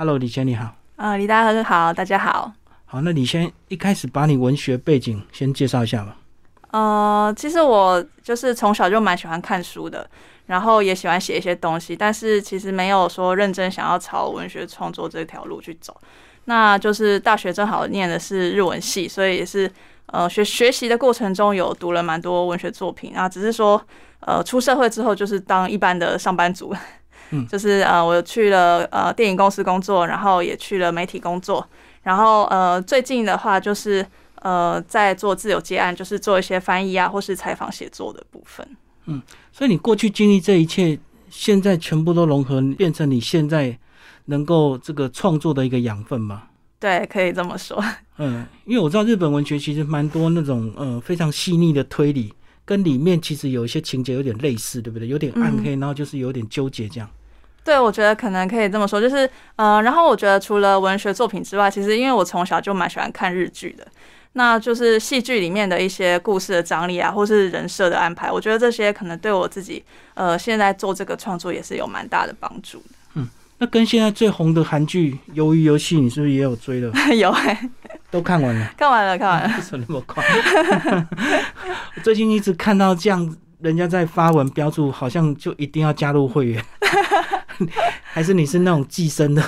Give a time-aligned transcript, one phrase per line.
[0.00, 0.74] Hello，李轩你好。
[0.96, 2.50] 呃，李大哥好，大家好。
[2.86, 6.16] 好，那你先一开始把你文学背景先介绍一下吧。
[6.70, 10.08] 呃，其实我就是从小就蛮喜欢看书的，
[10.46, 15.94] 然后也喜欢写一些东西，但是其实没有说认真想要朝文学创作这条路去走。
[16.46, 19.70] 那就是大学正好念的是日文系，所以也是
[20.06, 23.78] 呃学学习的过程中有读了蛮多文学作品啊，只是说
[24.20, 26.74] 呃出社会之后就是当一般的上班族，
[27.30, 31.66] 嗯，就是呃我去了呃电影公司工作，然后也去了媒体工作，
[32.02, 34.06] 然后呃最近的话就是
[34.42, 38.66] 呃在做自由接案，就是做一些翻译啊或是采访写作的部分。
[39.06, 39.20] 嗯，
[39.52, 40.98] 所以你过去经历这一切，
[41.28, 43.78] 现在全部都融合，变成你现在。
[44.26, 46.44] 能够这个创作的一个养分吗？
[46.78, 47.82] 对，可以这么说。
[48.18, 52.32] 嗯，因为我知道日本文学其实蛮多那种呃非常细腻的推理，
[52.64, 55.08] 跟里面其实有一些情节有点类似，对不对？
[55.08, 57.10] 有点暗黑，然后就是有点纠结这样。
[57.64, 63.86] 对，我觉得可能可以这么说，就是呃，然后我觉得除了文学作品之外，其实因为我从小就蛮喜欢看日剧的，
[64.32, 72.84] 那就是戏剧里面的一些故事的张力啊，或是人设的安排，我觉得这些可能对我自己呃现在做这个创作也是有蛮大的帮助的。
[73.62, 76.90] 那跟现在最红的韩剧《鱿鱼游戏》，你是不是也有追了？
[77.14, 77.70] 有哎，
[78.10, 78.72] 都看完了。
[78.74, 79.52] 看完了，看完了。
[79.54, 80.24] 为什么那么快？
[82.02, 86.64] 最近一直看到这样，人家在发文标注，好像就一定要加入会员，
[88.12, 89.42] 还是你是那种寄生的？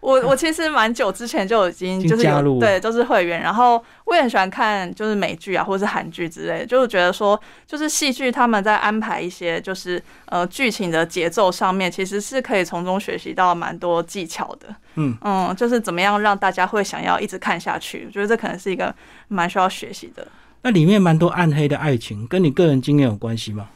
[0.00, 3.42] 我我其实蛮久之前就已经就是加入对，都是会员。
[3.42, 14.68] 然后我也很喜欢看就是美剧啊，或者是韩剧之类的，就是觉得说，就是戏剧他们在安排一些就是呃剧情的节奏上面，其实是可以从中学习到蛮多技巧的。
[14.94, 18.04] 嗯嗯，就是怎么样让大家会想要一直看下去。
[18.06, 18.94] 我觉得这可能是一个
[19.26, 20.26] 蛮需要学习的。
[20.62, 23.68] 那里面蛮多暗黑的爱情，跟你个人经验有关系吗？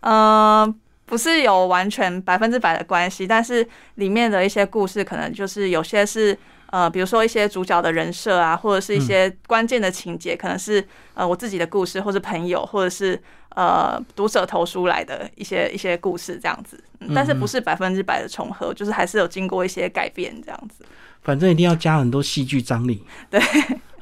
[0.00, 0.74] 呃。
[1.06, 13.20] 不是有完全百分之百的关系，但是里面的一些故事可能就是有些是呃，比如说一些主角的人设啊，或者是一些关键的情节，可能是呃我自己的故事，或者朋友，或者是
[13.56, 16.80] 呃读者投书来的一些一些故事这样子，
[17.12, 20.84] 但是不是百分之百的重合，就是还是有经过一些改变这样子。
[21.22, 23.40] 反正一定要加很多戏剧张力，对，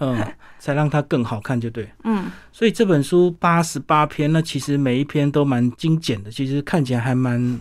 [0.01, 0.17] 嗯，
[0.59, 2.31] 才让它更好看，就对，嗯。
[2.53, 7.61] 所以这本书八十八篇，那其实每一篇都蛮精简的，其实看起来还蛮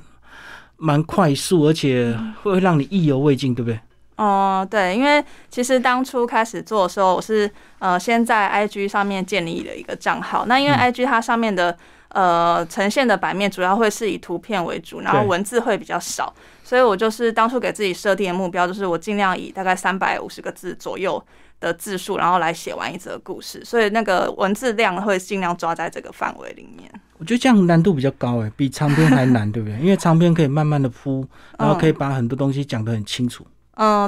[0.77, 3.79] 蛮快速，而且会让你意犹未尽，对不对？
[4.17, 7.49] 哦，对，因为其实当初开始做的时候，我是
[7.79, 11.77] 呃先在 IG 上面建立了一个账号，那因为 IG 它上面的。
[12.09, 16.33] 呃，呈现的版面主要会是以图片为主，然后文字会比较少，
[16.63, 21.21] 所以我就是当初给自己设定的目标，就是我尽量以大概三百五十个字左右
[21.59, 26.89] 的字数，然后来写完一则故事，所以那个文字量会尽量抓在这个范围里面。
[27.17, 29.77] 我觉得这样难度比较高哎，比长篇还难，对不对？
[29.79, 33.43] 因为长篇可以慢慢的铺，然后可以把很多东西讲得很清楚。
[33.43, 33.51] 嗯，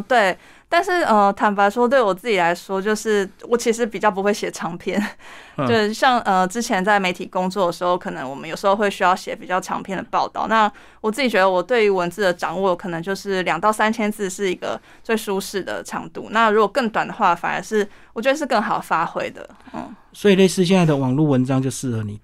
[0.08, 0.38] 对。
[0.72, 5.04] 但是呃，坦白说，对我自己来说，就是我其实比较不会写长篇，
[5.68, 10.46] 就像呃之前在媒体工作的时候，可能我们有时候会需要写比较长篇的报道。
[10.48, 10.72] 那
[11.02, 16.28] 我自己觉得，我对于文字的掌握，可能就是两到三千字是一个最舒适的长度。
[16.30, 19.50] 那如果更短的话，反而是我觉得是更好发挥的。
[19.74, 22.22] 嗯，所以类似现在的网络文章就适合你，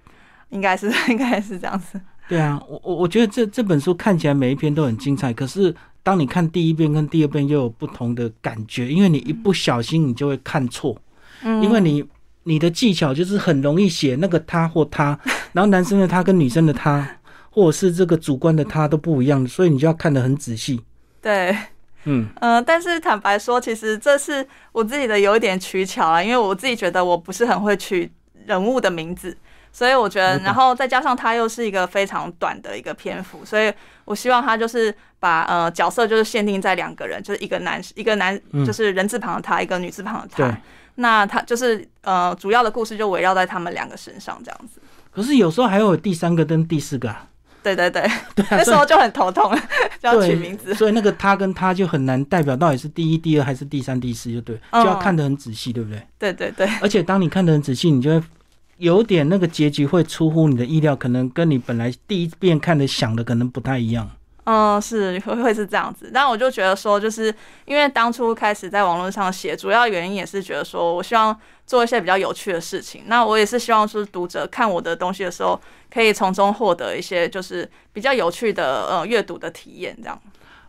[0.50, 2.00] 应该是 应该是这样子。
[2.28, 5.74] 对啊，我我我觉得这这本书看起来每一篇都很精彩，可是。
[6.06, 10.96] 当你看第一遍跟第二遍又有不同的感觉，因为你一不小心你就会看错，
[11.42, 12.04] 嗯，因为你
[12.44, 15.18] 你的技巧就是很容易写那个他或他，
[15.52, 17.18] 然后男生的他跟女生的他，
[17.50, 20.80] 或者是这个主观的他都不一样，所以你就要看得很仔细。
[21.20, 21.56] 对，
[22.04, 28.08] 嗯呃，但是坦白说，其实这是我自己的有一点取巧啊，因为我自己觉得我不是很会取
[28.46, 29.36] 人物的名字。
[29.76, 33.70] 所以我觉得，然后再加上它又是一个非常短的一个篇幅，所以
[34.06, 40.58] 我希望他就是把呃角色就是限定在两个人，就是一个男一个男就是人字旁的他，一个女字旁的他。
[40.94, 44.80] 那他就是呃主要的故事就围绕在他们两个身上这样子。
[45.10, 47.10] 可是有时候还有第三个跟第四个。
[47.10, 47.28] 啊
[47.62, 48.08] 对对对，
[48.52, 49.52] 那时候就很头痛，
[50.00, 50.72] 就要取名字。
[50.72, 56.00] 所以那个他跟他就很难代表到底是第一、第二还是第三、第四，就对，就要看得很仔细，对不对？
[56.16, 56.66] 对对对。
[56.80, 58.24] 而且当你看得很仔细，你就会。
[58.78, 64.10] 有点那个结局会出乎你的意料，可能跟你本来第一遍看的想的可能不太一样。
[64.44, 66.08] 嗯，是会会是这样子。
[66.14, 67.34] 但我就觉得说，就是
[67.64, 71.36] 因为当初开始在网络上写，主要原因也是觉得说我希望
[71.66, 73.02] 做一些比较有趣的事情。
[73.06, 75.60] 那我也是希望说读者看我的东西的时候，
[75.92, 80.20] 可以从中获得一些就是比较有趣的呃阅读的体验，这样。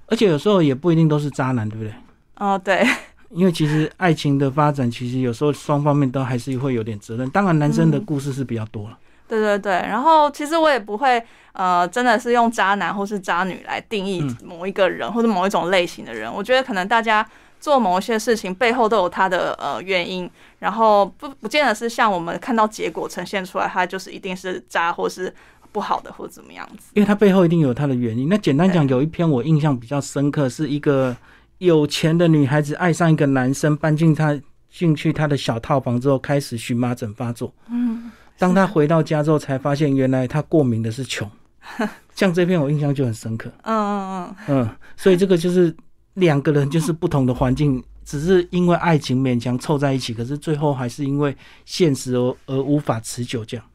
[0.07, 1.93] 而且有时候也不一定都是渣男，对不对？
[2.37, 2.83] 哦，对。
[3.29, 7.29] 因为其实爱情的发展，其实有时候双方面都还是会有点责任。
[7.29, 8.97] 当然，男生的故事是比较多了。
[9.27, 11.21] 对对对，然后其实我也不会
[11.51, 16.33] 呃，真的是用渣男或是渣女来定义某一个人或者某一种类型的人。
[16.33, 17.27] 我觉得可能大家
[17.59, 20.29] 做某一些事情背后都有他的呃原因，
[20.59, 25.33] 然后不不见得是像我们看到结果呈现出来，他就是一定是渣或是
[25.73, 26.91] 不好的或怎么样子。
[26.93, 28.29] 因为他背后一定有他的原因。
[28.29, 31.13] 那简单讲，有一篇我印象比较深刻，是一个
[31.59, 34.39] 有钱的女孩子爱上一个男生，搬进他
[34.69, 37.53] 进去他的小套房之后，开始荨麻疹发作。
[37.69, 38.11] 嗯。
[38.39, 41.29] 当他回到家之后，才发现原来他过敏的是穷。
[42.13, 43.51] 像这篇我印象就很深刻。
[43.63, 45.75] 嗯嗯嗯嗯，所以这个就是
[46.13, 53.65] 两个人就是不同的环境，只是因为爱情勉强凑在一起，可是最后还是因为现实而而无法持久这样。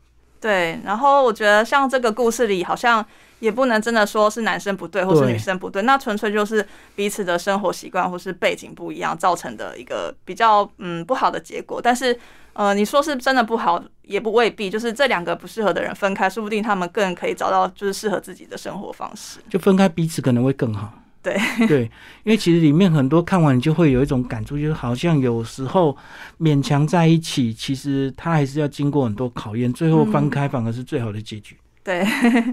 [0.42, 3.02] 对，然后我觉得像这个故事里，好像
[3.38, 12.18] 也不能真的说是男生不对，或是女生不对，那纯粹就是彼此的生活习惯或是背景不一样造成的一个比较嗯不好的结果，但是。
[12.54, 14.68] 呃，你说是真的不好，也不未必。
[14.68, 19.38] 就是这两个不适合的人分开，说不定他们更可以找到就是适合自己的生活方式。
[19.48, 20.92] 就分开彼此可能会更好。
[21.22, 21.38] 对
[21.68, 21.82] 对，
[22.24, 25.96] 因为其实里面很多看完你就会有一种感触，就是好像有时候
[26.40, 31.56] 勉强在一起，其实他还是要经过很多考验，最后翻开反而是最好的结局。
[31.84, 32.04] 对，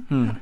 [0.09, 0.35] 嗯，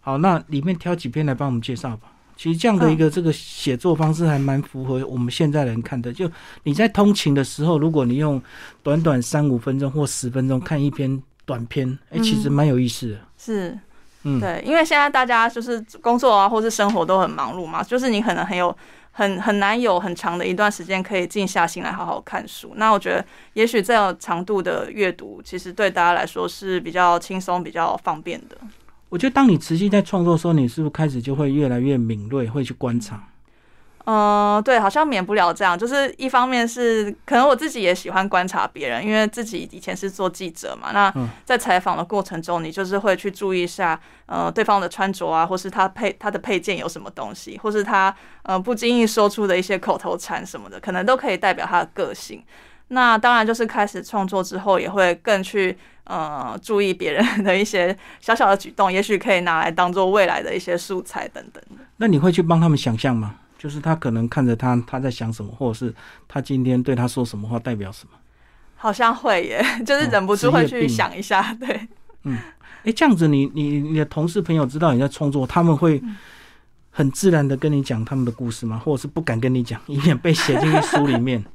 [0.00, 2.12] 好，那里面挑几篇来帮我们介绍吧。
[2.36, 6.12] 其实这样的一个这个写作方式还蛮符合我们现在人看的。
[6.12, 6.30] 就
[6.62, 8.40] 你在通勤的时候，如果你用
[8.80, 13.18] 短短三五分钟或十分钟看一篇短篇，哎，其实蛮有意思的。
[13.36, 13.76] 是，
[14.24, 18.76] 嗯，对，因为现在大家就是工作啊，或是生活都很忙碌嘛，就是你可能很有
[19.12, 22.72] 很很难有很长的一段时间可以静下心来好好看书。
[22.76, 28.56] 那我觉得，也许这样长度的阅读，其实对大家来说是比较轻松、比较方便的。
[29.08, 33.22] 我觉得，当你持续在创作的时候，你是不是开始就会越来越敏锐，会去观察？
[34.10, 35.78] 嗯，对，好像免不了这样。
[35.78, 40.92] 就是一方面是可能我自己也喜欢观察别人，因为自己以前是做记者嘛。
[40.92, 41.12] 那
[41.44, 48.14] 在采访的过程中，你就是会去注意一下，呃，对方的穿着啊，或是他配他的配件有什么东西，或是他
[48.44, 52.42] 呃不经意说出的一些口头禅什么的，可能都可以代表他的个性。
[52.88, 55.76] 那当然就是开始创作之后，也会更去。
[56.10, 61.62] 呃，注意别人 的一些小小的举动，也许可以拿来当做未来的一些素材等等
[61.98, 63.34] 那你会去帮他们想象吗？
[63.58, 65.92] 就是他可能看着他，他在想什么，或者是
[66.28, 68.12] 他今天对他说什么话代表什么？
[68.76, 71.52] 好像会耶， 就是忍不住会去想一下。
[71.58, 71.88] 对，
[72.22, 72.38] 嗯，
[72.84, 76.00] 哎，这样子，你你你的同事朋友知道你在创作，他们会
[76.90, 78.78] 很自然的跟你讲他们的故事吗？
[78.78, 81.44] 或者是不敢跟你讲，以免被写进去书里面？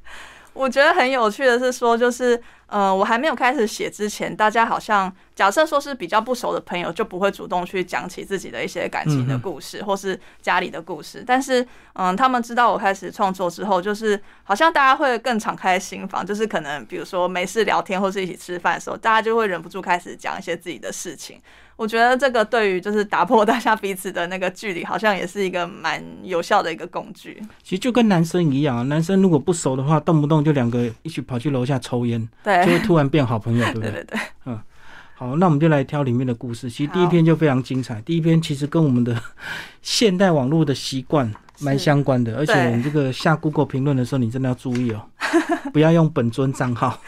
[0.54, 2.42] 我觉得很有趣的是说，就是。
[2.66, 11.22] 呃，我还没有开始写之前，大家好像假设说是比较不熟的朋友，就不会主动去讲起自己的一些感情的故事，或是家里的故事。
[11.24, 21.40] 但是，嗯，他们知道我开始创作之后，就是好像大家会更敞开心房，就是可能比如说没事聊天或是一起吃饭的时候，大家就会忍不住开始讲一些自己的事情。
[21.76, 27.42] 我觉得这个对于就是打破大家彼此的那个距离，好像也是一个蛮有效的一个工具。
[27.62, 32.28] 其实就跟男生一样啊，男生如果不熟的话，动不动就两个一起跑去楼下抽烟。
[32.42, 32.64] 对。
[32.64, 33.90] 就会突然变好朋友，对不对？
[33.90, 34.60] 对对对，嗯，
[35.14, 36.70] 好，那我们就来挑里面的故事。
[36.70, 39.20] 其实第一篇就非常精彩，第一篇其实跟我们的
[39.82, 45.08] 现代网络的习惯蛮相关的，而且你这个下 Google 评论的时候，你真的要注意哦，
[45.74, 47.00] 不要用本尊账号。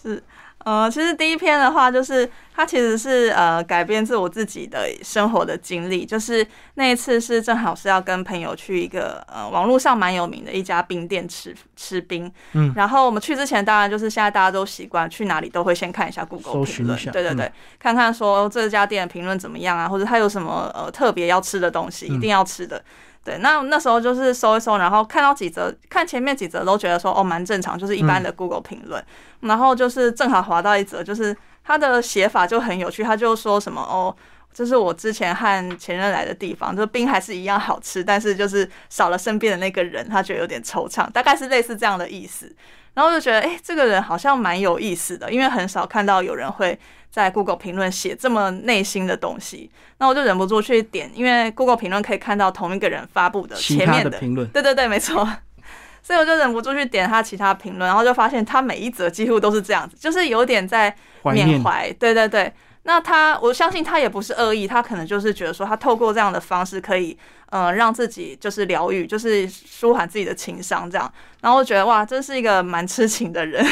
[0.00, 0.22] 是。
[0.64, 6.06] 呃，其实第一篇的话，就是它其实是呃改编自我自己的生活的经历。
[6.06, 12.30] 就是那一次是正好是要跟朋友去一个呃网络上蛮有名的一家冰店吃吃冰。
[12.52, 12.72] 嗯。
[12.76, 22.82] 然后我们去之前，当然就是现在大家都习惯去哪里都会先看一下 Google 评论，对对对，看看说这家店的评论怎么样啊，或者它有什么呃特别要吃的东西，一定要吃的。
[23.24, 29.04] 对，那那时候就是搜一搜，然后看到几则，看前面几则都觉得说哦蛮正常，就是一般的 Google 评论，
[29.40, 34.14] 然后就是正好滑到一则，就是他的写法就很有趣，他就说什么哦，
[34.52, 42.52] 这是我之前和前任来的地方，就是冰还是一样好吃，但是就是少了身边的那个人，他觉得有点惆怅，大概是类似这样的意思。
[42.94, 46.78] 然后就觉得哎，这个人好像蛮有意思的，因为很少看到有人会。
[47.12, 55.28] 在 Google 评论写这么内心的东西，那我就忍不住去点，因为 Google 评论可以看到同一个人发布的前面的评论，对对对，没错，
[56.02, 62.50] 所以我就忍不住去点他其他评论，然后就发现他每一则几乎都是这样子，就是有点在缅怀，对对对。
[62.84, 67.16] 那他，我相信他也不是恶意，他可能就是觉得说，他透过这样的方式可以，
[67.50, 73.64] 嗯，让自己就是疗愈，就是舒缓自己的情商，这样，然后我觉得哇，真是一个蛮痴情的人。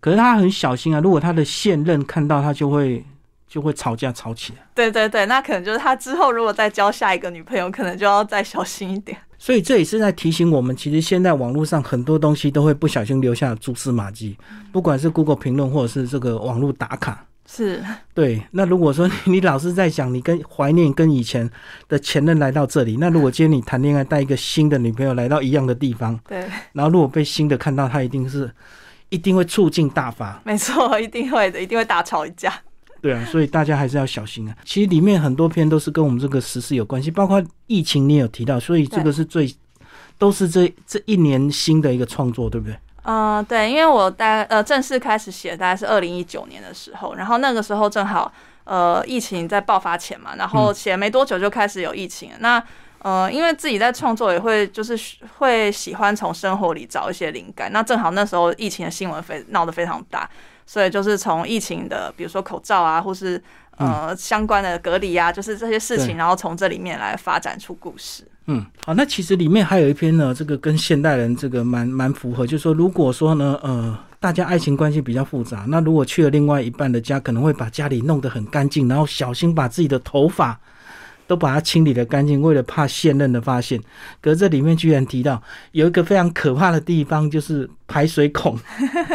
[0.00, 3.04] 可是他很小心啊，如果他的现任看到他，就会
[3.48, 4.58] 就会吵架吵起来。
[4.74, 9.18] 对对对，那可能就是他之后如果再交下一个女朋友，可能就要再小心一点。
[9.38, 14.36] 所以这也是在提醒我们，其实现在网络上很多东西都会不小心留下蛛丝马迹，
[14.72, 17.24] 不管是 Google 评论或者是这个网络打卡。
[17.48, 17.80] 是
[18.12, 18.42] 对。
[18.50, 21.48] 那如果说 你老是在想你跟怀念跟以前
[21.86, 28.50] 的前任来到这里，那如果今天你谈恋爱带一个新的女朋友来到一样的地方，对，然后如果被新的看到，他一定是
[29.08, 30.40] 一定会促进大发。
[30.44, 32.52] 没错，一定会的，一定会大吵一架。
[33.00, 34.56] 对啊，所以大家还是要小心啊。
[34.64, 39.54] 其实里面很多篇都是跟我们这个时事有关系，包括疫情你也有提到，所以这个是最
[40.18, 42.76] 都是这这一年新的一个创作，对不对？
[43.04, 48.32] 嗯，对，因为我大呃正式开始写大概是二零一九年的时候，然后那个时候正好
[48.64, 52.36] 呃疫情在爆发前嘛，然后写没多久就开始有疫情了。
[52.40, 52.60] 那
[53.06, 54.98] 呃因为自己在创作也会就是
[55.38, 60.28] 会喜欢从生活里找一些灵感，那正好那时候疫情的新闻非闹得非常大，
[60.66, 63.40] 所以就是从疫情的比如说口罩啊，或是
[63.76, 68.26] 呃相关的隔离啊，就是这些事情，然后从这里面来发展出故事。
[68.48, 80.58] 嗯，好，那其实里面还有一篇呢，这个跟现代人这个蛮蛮符合，就是说，如果说呢，呃，大家爱情关系比较复杂，那如果去了另外一半的家，可能会把家里弄得很干净，然后小心把自己的头发
[81.26, 83.80] 都把它清理的干净，为了怕现任的发现。
[84.20, 85.42] 可是这里面居然提到
[85.72, 88.58] 有一个非常可怕的地方，就是排水孔，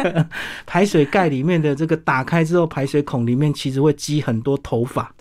[0.66, 5.12] 排水盖里面的这个打开之后，排水孔里面其实会积很多头发。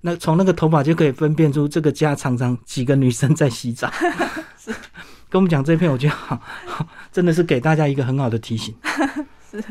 [0.00, 3.90] 那从那个头发就可以分辨出这个家常常几个女生在洗澡。
[4.58, 4.70] 是，
[5.30, 6.38] 跟我们讲这篇，我觉得好，
[7.10, 8.74] 真的是给大家一个很好的提醒。
[9.50, 9.64] 是。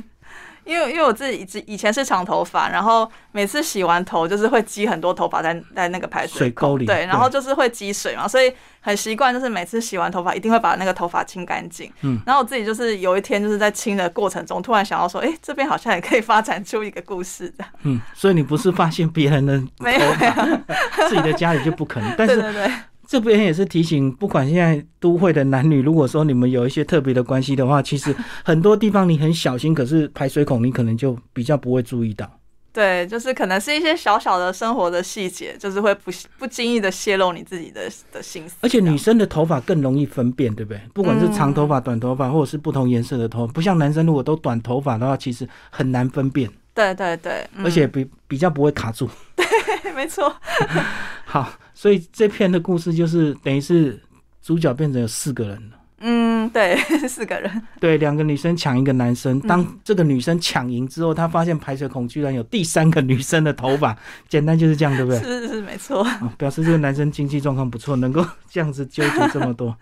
[0.65, 11.91] 因为因为我自己以以前是长头发，然后每次洗完头就是会积很多头发在在那个排水沟里，对，然后就是会积水嘛，所以很习惯，就是每次洗完头发一定会把那个头发清干净。
[12.01, 17.65] 嗯，然后我自己就是有一天就是在清的过程中，突然想到说，哎，这边好像也可以发展出一个故事的。
[17.83, 22.71] 嗯，所以你不是发现别人的 头发，自己的家里就不可能， 但是。
[23.13, 28.11] 这边也是提醒，不管现在都会的男女，如果说你们有一些特别的关系的话，其实
[28.43, 32.27] 很多地方你很小心，可是排水孔你可能就比较不会注意到。
[32.71, 38.55] 对，就是可能是一些小小的生活的细节，就是会不不经意的泄露你自己的的心思。
[38.61, 40.81] 而且女生的头发更容易分辨，对不对？
[40.91, 46.49] 不管是长头发、短头发，或者是不同颜色的头，不像男生如果都短头发的话，其实很难分辨。
[46.73, 49.07] 对对对，而且比比较不会卡住。
[49.37, 50.35] 对，没错。
[51.25, 51.47] 好。
[51.73, 53.99] 所以这篇的故事就是等于是
[54.41, 55.77] 主角变成有四个人了。
[56.05, 56.75] 嗯，对，
[57.07, 57.49] 四个人。
[57.79, 59.39] 对，两个女生抢一个男生。
[59.39, 63.97] 当这个女生抢赢之后，她发现排水孔居然有第三个女生的头发。
[64.27, 65.19] 简单就是这样，对不对？
[65.23, 66.05] 是是没错。
[66.37, 69.73] 表示这个男生经济状况不错，能够这样子纠结这么多。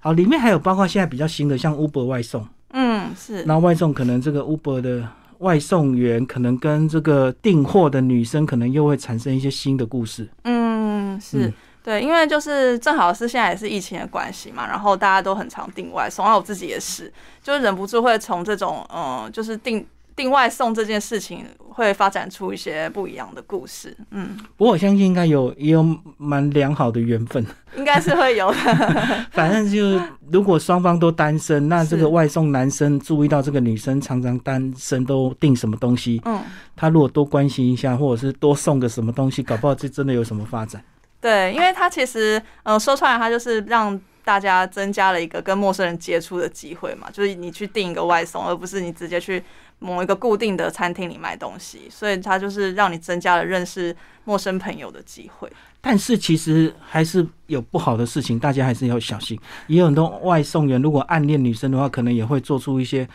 [0.00, 2.44] 好，里面还有包括现在比较新的，像 Uber 外送。
[2.70, 3.44] 嗯，是。
[3.44, 5.08] 然后外送可能这个 Uber 的
[5.38, 10.28] 外送员可能跟这个订货的女生可能又会产生一些新的故事。
[10.42, 10.61] 嗯。
[11.20, 11.52] 是。
[11.84, 19.84] 对，因为就是正好是现在也是疫情的关系嘛，然后大家都很常订外送，然后我自己也是，就忍不住会从这种嗯，就是订
[20.14, 23.96] 订外送这件事情，会发展出一些不一样的故事。
[24.10, 25.84] 嗯，不过我相信应该有也有
[26.18, 27.44] 蛮良好的缘分，
[27.76, 28.56] 应该是会有的。
[29.32, 36.42] 反正就是如果双方都单身，那这个外送男生注意到这个女生常常单身，都订什么东西，嗯，
[36.76, 40.82] 他如果多关心一下，或者是多送个什么东西，搞不好这真的有什么发展。
[41.20, 49.42] 对，因为他其实，呃，说出来，他就是让大家增加了一个跟陌生人接触的机会嘛，就是你去订一个外送，而不是你直接去
[49.82, 55.50] 某一个固定的餐厅里买东西，所以它就是让你增加了认识陌生朋友的机会。
[55.80, 59.38] 但是其实还是有不好的事情，大家还是要小心。
[59.66, 63.08] 也有很多外送员如果暗恋女生的话，可能也会做出一些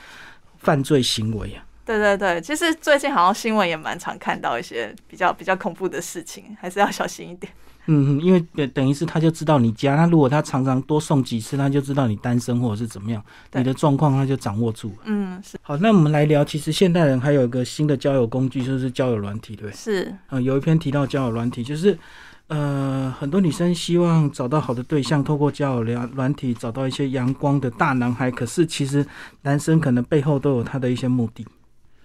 [0.57, 1.63] 犯罪行为啊。
[1.85, 7.51] 对对对，其实最近好像新闻也蛮常看到一些比较比较恐怖的事情，还是要小心一点。
[7.87, 14.91] 嗯，因为等等于是他就知道你家，那如果他常常多送几次，他就知道你单身或者是怎么样，你的状况他就掌握住。
[15.05, 15.57] 嗯，是。
[15.61, 20.13] 好，那我们来聊，其实现代人还有一个新的交友工具，就是交友软体，对是。
[20.29, 21.97] 嗯，有一篇提到交友软体，就是
[22.47, 29.05] 呃，很多女生希望找到好的对象，透过交友软软体找到一些阳光的大男孩，可是其实
[29.41, 31.45] 男生可能背后都有他的一些目的。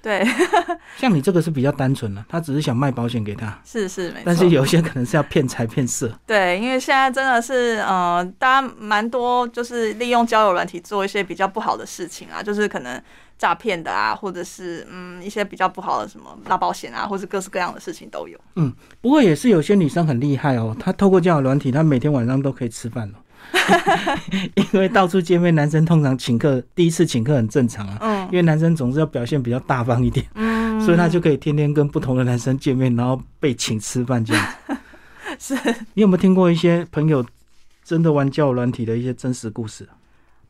[0.03, 0.27] 对，
[0.99, 4.23] 像你这个是比较单纯的，他只是想卖保险给他，是是没错。
[4.25, 6.13] 但是有些可能是要骗财骗色。
[6.27, 13.01] 对，因为现在真的是，呃，大家蛮多就是利用交友软体做一些比较不好的事情啊，就是可能
[13.39, 18.37] 诈骗的啊，或者是嗯一些比较不好的什么拉保险啊，或是各式各样的事情都有。
[18.57, 23.19] 嗯，不过也是有些女生很厉害哦，她透过交友软体，她每天晚上都可以吃饭了。
[24.55, 27.99] 因为到处见面，男生通常请客，第一次请客很正常啊。
[28.01, 28.12] 嗯。
[28.33, 30.27] 因为男生总是要表现比较大方一点。
[30.35, 30.63] 嗯。
[30.83, 34.45] 所以他就可以天天跟不同的男生见面，然后被请吃饭这样。
[35.39, 35.55] 是
[35.95, 37.25] 你有没有听过一些朋友
[37.85, 39.89] 真的玩交友软体的一些真实故事？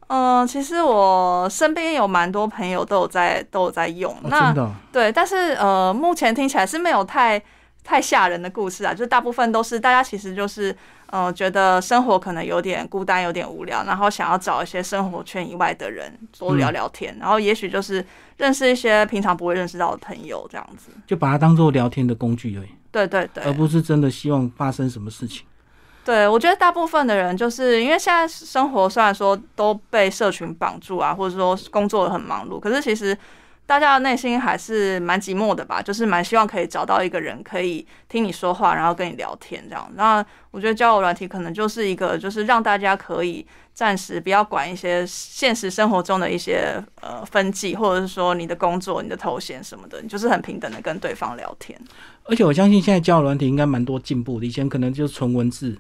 [0.06, 7.42] 嗯，其实我身边有蛮多朋友都有在都有在用，哦、那真的哦、对，但是呃，目前听起来是没有太
[7.84, 10.74] 太吓人的故事啊，就是大部分都是大家其实就是
[11.06, 18.04] 呃，觉得生活可能有点孤单，有点无聊，然后想要找一些生活圈以外的人多聊聊天，然后也许就是
[18.38, 20.90] 认识一些平常不会认识到的朋友这样子。
[21.06, 25.44] 就把它当做聊天的工具而已，对对对，而不是真的希望发生什么事情。
[26.04, 33.16] 对，我觉得大部分的人就是因为现在生活虽然说都被社群绑住啊，或者说工作很忙碌，可是其实
[33.72, 39.90] 大家的内心还是蛮寂寞的吧，就是蛮希望可以找到一个人可以听你说话，然后跟你聊天这样。
[39.94, 51.80] 那我觉得交友软体可能就是一个，就是让大家可以暂时不要管一些现实生活中的一些呃分际，或者是说你的工作、你的头衔什么的，你就是很平等的跟对方聊天。
[52.24, 55.78] 而且我相信现在交友软体应该蛮多进步的，以前可能就是纯文字，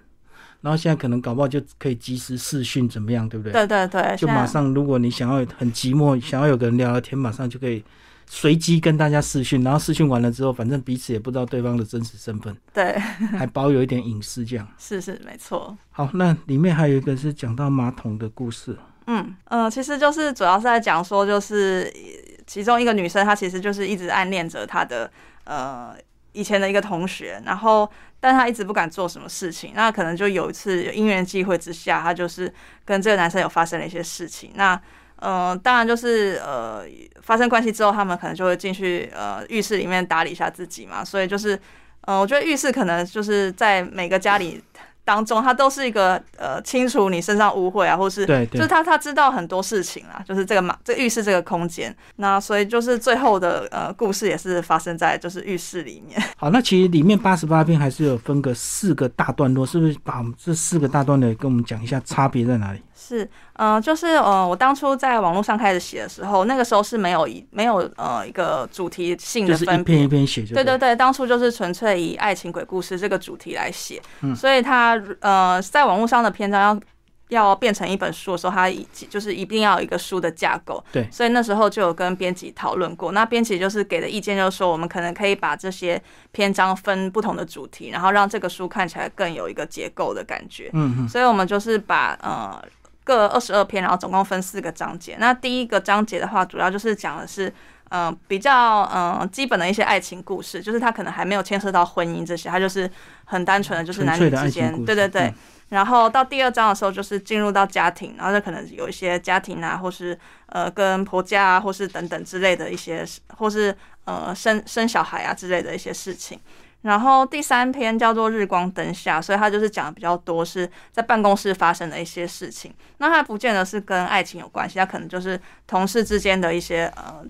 [0.62, 3.52] 然后现在可能搞不好就可以及时视讯怎么样，对不对？
[3.52, 7.84] 对对对，就马上，如果你想要很寂寞，想要有个人聊聊天，马上就可以
[8.26, 12.98] 随机跟大家视讯，然后视讯完了之后，反正彼此也不知道对方的真实身份， 对，
[13.36, 14.66] 还保有一点隐私，这样。
[14.78, 15.76] 是是没错。
[15.90, 18.76] 好，那里面还有一个是讲到马桶的故事，
[19.06, 25.10] 嗯呃，其实就是主要是在讲说，就是呃其中一个女生，她其实就是一直暗恋着她的
[25.44, 25.94] 呃
[26.32, 29.72] 以前的一个同学，然后但他一直不敢做什么事情。
[29.74, 32.52] 那可能就有一次有因缘际会之下，他就是
[32.84, 34.52] 跟这个男生有发生了一些事情。
[34.54, 34.80] 那
[35.16, 36.84] 呃，当然就是呃
[37.20, 41.04] 发生关系之后，他们可能就会进去呃浴室里面打理一下自己嘛。
[41.04, 41.58] 所以就是
[42.02, 44.62] 呃，我觉得浴室可能就是在每个家里。
[45.04, 56.22] 当中，他都是一个呃清除你身上污秽啊，或是对对就是他他知道很多事情啊，就是这个嘛，这浴室这个空间，那所以就是最后的呃故事也是发生在就是浴室里面。
[56.36, 62.80] 好，那其实里面八十八篇还是有分个四个大段落，是不是把我们这四个大段落跟我们讲一下差别在哪里？
[63.08, 76.80] 是，呃，就是呃，我当初在网络上开始写的时候，那个时候是没有一没有呃一个主题性就是一的分篇一，篇写对对对，当初就是纯粹以爱情鬼故事这个主题来写，嗯所以它呃在网络上的篇章要
[77.28, 80.84] 要变成一本书的时候，它一就是一定要有一个书的架构。
[80.92, 86.00] 对所以那时候就有跟编辑讨论过，那编辑就是给的意见就是说，我们可能可以把这些
[86.32, 90.68] 篇章分不同的主题，然后让这个书看起来更有一个结构的感觉。
[90.74, 92.62] 嗯嗯，所以我们就是把呃
[93.04, 95.16] 各二十二篇，然后总共分四个章节。
[95.18, 97.52] 那第一个章节的话，主要就是讲的是。
[97.92, 102.90] 呃，比较呃基本的一些爱情故事，就是他可能还没有牵涉到婚姻这些，他就是
[103.26, 105.24] 很单纯的，就是男女之间对对对。
[105.24, 105.34] 嗯
[105.68, 113.04] 然后到第二章的时候，就是进入到家庭，然后就可能有一些家庭啊，或是呃跟婆家啊，或是等等之类的一些，
[113.36, 116.38] 或是呃生生小孩啊之类的一些事情。
[116.82, 122.72] 然后第三篇叫做《日光灯下》，所以它就是讲的比较多是在办公室发生的一些事情。
[122.98, 127.24] 那它不见得是跟爱情有关系，它可能就是同事之间的一些呃，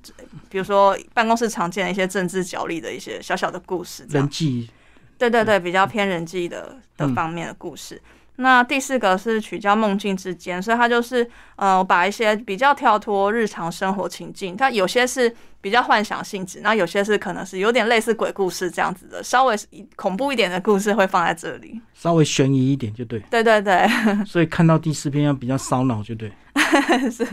[0.48, 4.28] 比如说办公室常见的一些政治角力的一些小小的故事，人。
[4.28, 4.70] 际
[5.18, 8.00] 对对对，比较偏人际的的嗯方面的故事。
[8.36, 19.56] 那第四个是取交梦境之间，所以它就是呃把一些比较跳脱日常生活情境，它有些是比较幻想性质，那有些是可能是有点类似鬼故事这样子的，稍微
[19.96, 21.80] 恐怖一点的故事会放在这里。
[21.94, 23.86] 稍微悬疑一点就对，对对对，
[24.24, 26.32] 所以看到第四篇要比较烧脑就对。
[27.10, 27.26] 是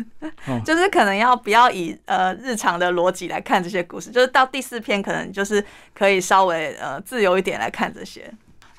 [0.65, 8.29] 就是可能要不要以呃日常的逻辑来看这些故事，就是到第四篇可能就是可以稍微呃自由一点来看这些。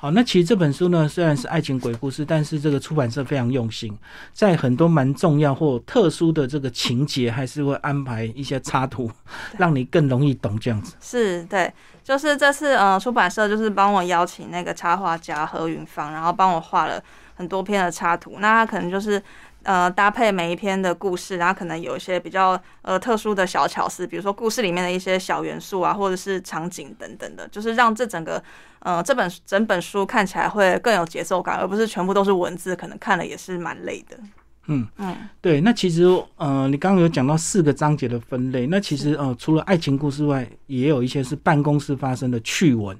[0.00, 3.94] 好，那其实这本书呢，虽然是爱情鬼故事，但是这个出版社非常用心，
[4.32, 9.10] 在很多蛮重要或特殊的这个情节，还是会安排一些插图，
[9.58, 10.94] 让你更容易懂这样子。
[11.02, 11.70] 是对，
[12.02, 16.98] 就是这次呃出版社就是帮我邀请那个插画家何云芳，然后帮我画了
[17.34, 18.36] 很多篇的插图。
[18.38, 19.22] 那他可能就是
[19.62, 28.42] 呃搭配每一篇的故事，然后可能有一些比较呃特殊的小巧思，比如说故事里面的一些小元素啊，或者是场景等等的，就是让这整个
[28.81, 34.18] 呃这本整本书看起来会更有节奏感，而不是全部都是文字，可能看了也是蛮累的。
[34.66, 36.05] 嗯嗯，对，那其实
[36.37, 42.96] 呃，你刚刚有讲到四个章节的分类，那其实呃，除了爱情故事外，也有一些是办公室发生的趣闻。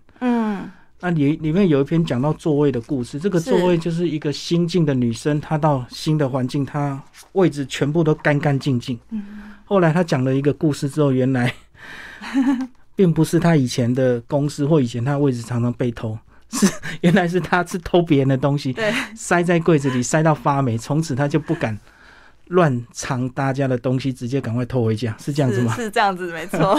[1.00, 8.98] 嗯，那里里面有一篇讲到座位的故事，这个座位就是一个新进的女生，她到新的环境，她位置全部都干干净净。
[9.10, 9.22] 嗯。
[9.64, 11.52] 后来她讲了一个故事之后，原来
[12.94, 16.18] 并不是她以前的公司或以前她的位置常常被偷，
[16.50, 16.66] 是
[17.00, 18.74] 原来是她是偷别人的东西，
[19.14, 21.78] 塞在柜子里，塞到发霉，从此她就不敢
[22.50, 25.72] 乱藏大家的东西，直接赶快偷回家，是这样子吗？
[25.74, 26.76] 是这样子，没错。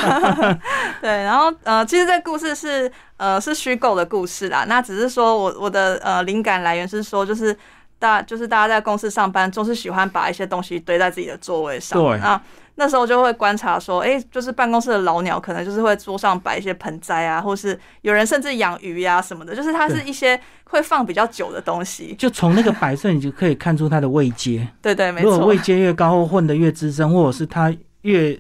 [1.02, 4.66] 对，然后呃，其实这故事是呃是虚构的故事啦。
[4.68, 7.56] 那只是说我我的呃灵感来源是说，就是
[8.00, 11.98] 大就是大家在公司上班，总是喜欢把一些东西堆在自己的座位上。
[11.98, 12.20] 对。
[12.20, 12.42] 那
[12.82, 22.16] 那时候就会观察说，哎，就是办公室的老鸟可能就是会桌上摆一些盆栽啊，或是有人甚至养鱼呀什么的，就是它是一些会放比较久的东西。
[22.18, 24.68] 就从那个摆设，你就可以看出它的位阶。
[24.82, 25.30] 对对，没错。
[25.30, 28.36] 如果位阶越高，或混得越资深，或者是他越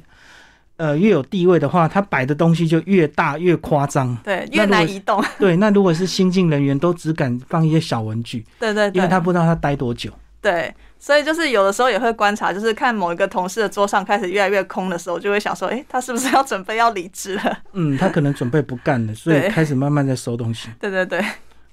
[0.78, 4.18] 呃越有地位的话，他摆的东西就越大越夸张。
[4.24, 5.24] 对，越难移动。
[5.38, 8.44] 对，那如果是新进人员，都只敢放一些小文具。
[8.60, 10.12] 对对，因为他不知道他待多久。
[10.42, 10.74] 对。
[11.00, 17.58] 所以就是有的时候也会观察，就是看某一个同事的桌上开始越来越空的时候，就会想说，哎，他是不是要准备要离职了？
[17.74, 20.70] 嗯，他可能准备不干了，所以开始慢慢在收东西。
[20.80, 21.18] 对对对，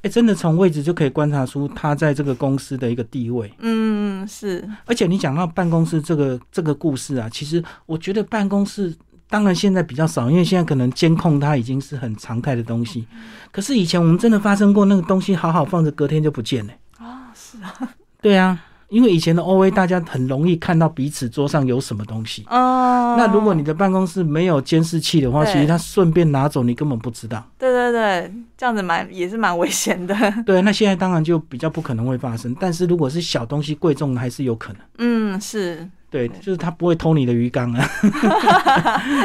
[0.00, 3.52] 哎，真的从位置就可以观察出他在这个公司的一个地位。
[3.58, 4.66] 嗯，是。
[4.86, 8.96] 而且你讲到办公室这个这个故事啊，其实我觉得办公室
[9.28, 13.06] 当然现在比较少，因为现在可能监控它已经是很常态的东西。
[13.52, 16.72] 可是以前我们真的发生过那个东西好好放着，隔天就不见了。
[16.96, 17.90] 啊，是啊。
[18.20, 18.64] 对啊。
[18.88, 22.42] 因为以前的 O A，大家很容易看到彼此桌上有什么东西。
[22.48, 23.16] 哦。
[23.18, 27.46] 那如果你的办公室没有监视器的话，其实他顺便拿走，你根本不知道。
[27.58, 30.16] 对对对，这样子蛮也是蛮危险的。
[30.46, 34.80] 对，那现在当然就比较不可能会发生，但是如果是小东西贵重的，还是有可能。
[34.96, 35.86] 嗯，是。
[36.10, 37.88] 对，就是他不会偷你的鱼缸啊。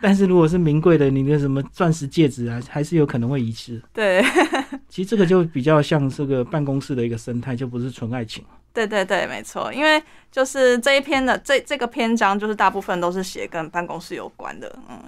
[0.00, 3.80] 但是如果是名贵的，你的什么钻石戒指啊，还是有可能会遗失。
[3.92, 4.22] 对。
[4.88, 8.44] 其实这个就比较像这个办公室的一个生态，就不是纯爱情。
[8.72, 14.76] 对对对，没错，因为就是这一篇的这这个篇章，就是大部分都是写跟办公室有关的。
[14.90, 15.00] 嗯，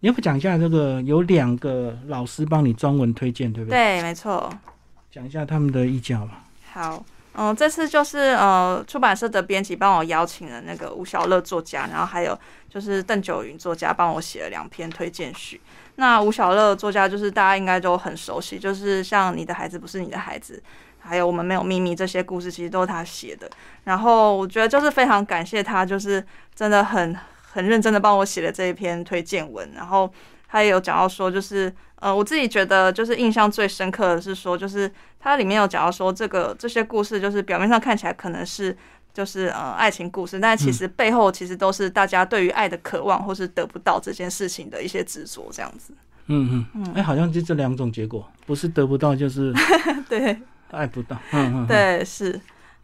[0.00, 3.76] 你要不讲一下这个有两个老师帮你专文推荐，对不对？
[3.76, 4.48] 对，没错。
[5.10, 6.44] 讲一下他们的意见好吧。
[6.72, 7.04] 好，
[7.40, 12.36] 嗯，这次就是呃出版社的编辑帮我邀请了那个吴小乐作家，然后还有
[12.68, 15.60] 就是邓九云作家帮我写了两篇推荐序。
[15.94, 20.60] 那吴小乐作家就是大家应该都很熟悉，就是像你的孩子不是你的孩子。
[21.00, 23.48] 还有我们没有秘密这些故事，其实都是他写的。
[23.84, 26.22] 然后我觉得就是非常感谢他，就是
[26.54, 27.16] 真的很
[27.58, 29.68] 很认真的帮我写了这一篇推荐文。
[29.74, 30.08] 然后
[30.48, 38.76] 他也有讲到说，就是呃，我自己觉得就是印象最深刻的是说，就是它里面有讲到说，这个这些故事就是表面上看起来可能是
[39.12, 45.92] 就是呃爱情故事，但其实背后其实都是大家对于爱的渴望，或是得不到这件事情的一些执着，这样子。
[46.28, 49.52] 嗯嗯嗯，哎，好像就这两种结果，不是得不到就是
[50.08, 50.38] 对。
[50.70, 52.38] 爱不到，嗯嗯，对，是。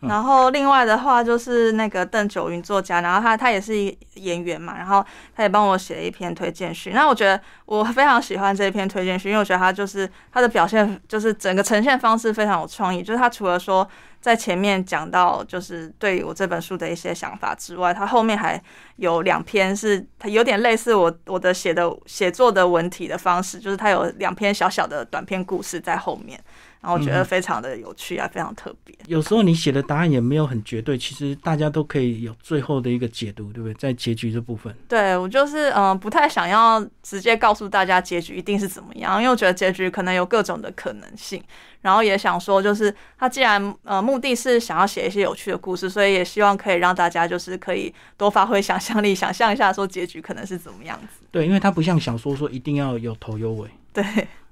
[0.08, 3.74] 然后另外的话就是那个邓九云作家，然后他他也是
[4.14, 6.90] 演员嘛，然后他也帮我写了一篇推荐序。
[6.90, 13.02] 那我觉得我非常喜欢这一篇推荐序，因为我觉得他就是他的表现，就是整个呈现方式非常有创意。
[13.02, 13.88] 就是他除了说
[14.24, 18.58] 在前面讲到就是对我这本书的一些想法之外，他后面还
[18.96, 26.40] 有两篇是他有点类似我我的写的写作的文体的方式，就是他有两篇小小的短篇故事在后面。
[26.80, 28.94] 然后我觉得非常的有趣啊，非常特别。
[29.06, 33.74] 有时候你写的答案也没有很绝对，其实大家都可以有最后的一个解读，对不对？
[33.74, 41.42] 在结局这部分，对我就是嗯，不太想要直接告诉大家结局一定是怎么样，因为我觉得结局可能有各种的可能性。
[41.84, 51.26] 然后也想说，就是他既然呃目的是想要写一些有趣的故事，所以也希望可以让大家就是可以多发挥想象力，想象一下说结局可能是怎么样子。
[51.30, 53.68] 对，因为它不像小说说一定要有头有尾。
[53.92, 54.02] 对。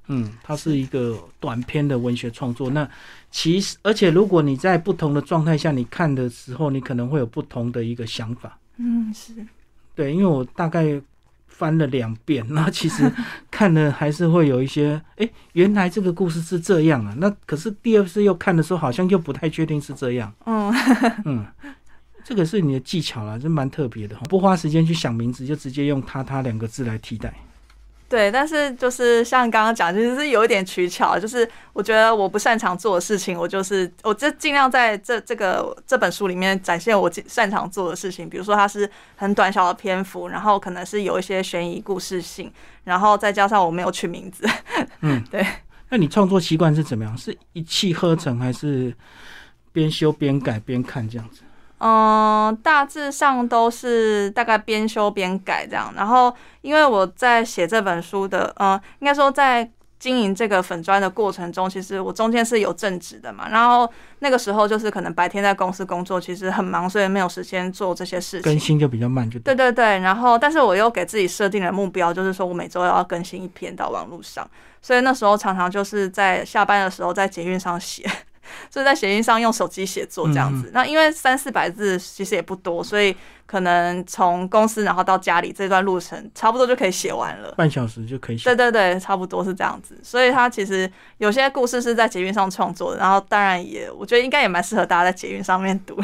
[0.09, 2.69] 嗯，它是一个短篇的文学创作。
[2.71, 2.87] 那
[3.31, 8.59] 其实，而且如果你在不同的状态下你看的时候，你可能会有不同的一个想法。
[8.79, 9.33] 嗯，是
[9.95, 11.01] 对，因为我大概
[11.63, 13.09] 翻了两遍， 那其实
[13.49, 17.15] 看了还是会有一些，哎，原来这个故事是这样啊。
[17.19, 20.33] 那可是第二次又看的时候，好像又不太确定是这样。
[20.47, 20.75] 嗯
[21.25, 21.47] 嗯，
[22.25, 27.33] 这个是你的技巧啦，这蛮特别的，不花时间去想名字，就直接用“他他”两个字来替代。
[28.13, 38.29] 对，但是就是像刚刚讲，其实是有一点取巧，就是我觉得我不擅长做的事情，我就是我这尽量在这这个这本书里面展现我擅长做的事情。
[38.29, 42.53] 比如说它是很短小的篇幅，然后可能是有一些悬疑故事性，
[42.85, 44.47] 然后再加上我没有取名字。
[45.01, 45.43] 嗯， 对。
[45.89, 47.17] 那你创作习惯是怎么样？
[47.17, 48.95] 是一气呵成，还是
[49.73, 51.41] 边修边改边看这样子？
[51.85, 55.93] 嗯，大致上都是大概边修边改这样。
[55.97, 59.69] 然后，因为我在写这本书的，嗯，应该说在
[59.99, 63.49] 经营这个粉砖的过程中，其实我中间是有正职的嘛。
[63.49, 63.91] 然后
[64.21, 69.99] 那个时候就是可能白天在公司工作，其实很忙，所以没有时间做这些事情，更新就比较慢，就对对对。
[69.99, 74.49] 然后，但是我又给自己设定了目标，就是说我每周要更新一篇到网络上。
[74.81, 78.09] 所以那时候常常就是在下班的时候在捷运上写。
[78.71, 80.71] 就是在谐音上用手机写作这样子。
[80.73, 83.15] 那因为三四百字其实也不多，所以
[83.47, 88.45] 可能从公司然后到家里这段路程差不多就可以写完了，半小时就可以写。
[88.45, 89.99] 对对对，差不多是这样子。
[90.03, 95.97] 所以他其实有些故事是在捷运上创作的，然后当然也我觉得应该也蛮适合大家在捷运上面读。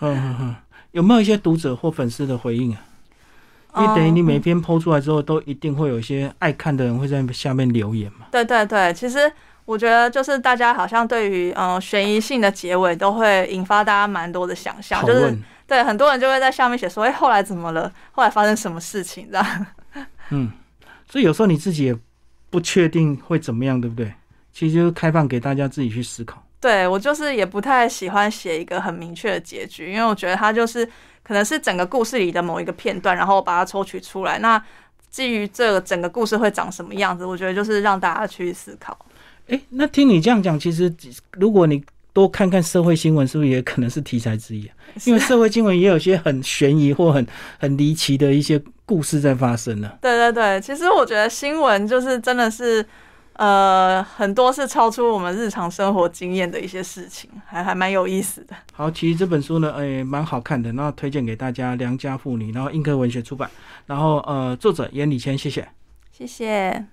[0.00, 0.56] 嗯嗯嗯，
[0.92, 2.80] 有没有一些读者或粉丝的回应啊？
[3.74, 8.26] 因为等于你每篇剖出来之后，都一定会有一些爱看的人会在下面留言嘛。
[8.30, 9.32] 对对对，其实
[9.64, 17.90] 我觉得就是大家好像对于嗯悬疑性的结尾都会引发大家蛮多的想象，就是对很多人就会在下面写说，哎，后来怎么了？
[18.12, 19.28] 后来发生什么事情？
[19.30, 19.66] 这样。
[20.30, 20.50] 嗯，
[21.08, 21.96] 所以有时候你自己也
[22.50, 24.12] 不确定会怎么样，对不对？
[24.52, 26.42] 其实就是开放给大家自己去思考。
[26.60, 30.84] 对我就是也不太喜欢写一个很明确的结局，因为我觉得它就是
[31.22, 34.38] 可能是整个故事里的某一个片段，然后把它抽取出来。
[34.38, 34.62] 那
[35.10, 38.96] 基于这个整个故事会长什么样子，我觉得就是让大家去思考。
[39.48, 40.92] 哎，那听你这样讲，其实
[41.32, 44.74] 如果你多看看社会新闻，是不是也可能是题材之一啊？
[45.04, 47.26] 因为社会新闻也有些很悬疑或很
[47.58, 49.90] 很离奇的一些故事在发生呢。
[50.00, 52.84] 对对对，其实我觉得新闻就是真的是。
[53.34, 58.54] 呃，很多是超出我们日常生活经验的一些事情，还还蛮有意思的。
[58.74, 63.50] 好，其实这本书呢，哎，蛮好看的，然后推荐给大家，《良家妇女》，然后映客文学出版，
[63.86, 65.66] 然后呃，作者严礼谦，谢谢，
[66.12, 66.84] 谢谢。